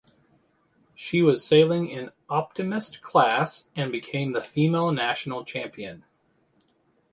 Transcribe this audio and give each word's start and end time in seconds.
She 0.95 1.21
was 1.21 1.45
sailing 1.45 1.87
in 1.87 2.09
Optimist 2.27 3.03
class 3.03 3.69
and 3.75 3.91
became 3.91 4.31
the 4.31 4.41
female 4.41 4.91
national 4.91 5.45
champion. 5.45 6.05